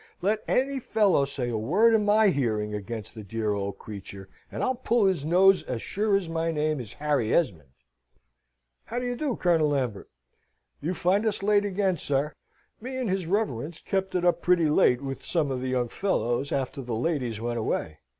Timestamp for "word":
1.59-1.93